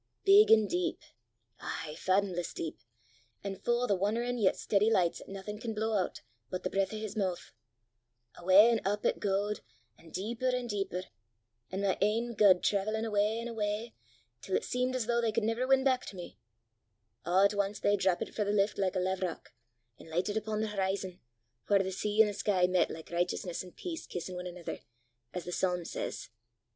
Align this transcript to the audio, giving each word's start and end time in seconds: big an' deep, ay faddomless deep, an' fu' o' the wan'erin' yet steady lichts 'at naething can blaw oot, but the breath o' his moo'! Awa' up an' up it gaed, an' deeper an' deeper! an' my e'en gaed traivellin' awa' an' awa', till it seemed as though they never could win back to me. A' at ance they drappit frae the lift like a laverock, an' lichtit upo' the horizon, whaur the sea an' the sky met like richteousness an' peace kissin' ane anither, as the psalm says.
big 0.25 0.49
an' 0.49 0.65
deep, 0.65 0.99
ay 1.59 1.95
faddomless 1.95 2.55
deep, 2.55 2.79
an' 3.43 3.55
fu' 3.55 3.83
o' 3.83 3.85
the 3.85 3.93
wan'erin' 3.95 4.39
yet 4.39 4.57
steady 4.57 4.89
lichts 4.89 5.21
'at 5.21 5.29
naething 5.29 5.59
can 5.59 5.75
blaw 5.75 6.03
oot, 6.03 6.23
but 6.49 6.63
the 6.63 6.71
breath 6.71 6.91
o' 6.91 6.97
his 6.97 7.15
moo'! 7.15 7.35
Awa' 8.35 8.49
up 8.71 8.71
an' 8.71 8.81
up 8.83 9.05
it 9.05 9.19
gaed, 9.19 9.59
an' 9.99 10.09
deeper 10.09 10.47
an' 10.47 10.65
deeper! 10.65 11.03
an' 11.71 11.83
my 11.83 11.99
e'en 12.01 12.33
gaed 12.33 12.63
traivellin' 12.63 13.05
awa' 13.05 13.19
an' 13.41 13.47
awa', 13.49 13.91
till 14.41 14.55
it 14.55 14.65
seemed 14.65 14.95
as 14.95 15.05
though 15.05 15.21
they 15.21 15.31
never 15.37 15.61
could 15.61 15.69
win 15.69 15.83
back 15.83 16.03
to 16.07 16.15
me. 16.15 16.35
A' 17.23 17.43
at 17.45 17.53
ance 17.53 17.79
they 17.79 17.95
drappit 17.95 18.33
frae 18.33 18.43
the 18.45 18.51
lift 18.51 18.79
like 18.79 18.95
a 18.95 18.99
laverock, 18.99 19.53
an' 19.99 20.07
lichtit 20.07 20.35
upo' 20.35 20.59
the 20.59 20.65
horizon, 20.69 21.19
whaur 21.69 21.77
the 21.77 21.91
sea 21.91 22.19
an' 22.23 22.27
the 22.27 22.33
sky 22.33 22.65
met 22.65 22.89
like 22.89 23.11
richteousness 23.11 23.63
an' 23.63 23.73
peace 23.73 24.07
kissin' 24.07 24.39
ane 24.39 24.47
anither, 24.47 24.79
as 25.35 25.45
the 25.45 25.51
psalm 25.51 25.85
says. 25.85 26.31